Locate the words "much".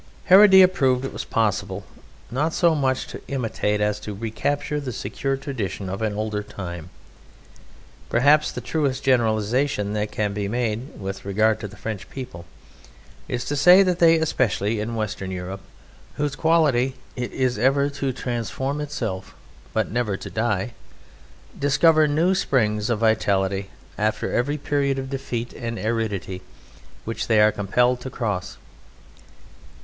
2.73-3.05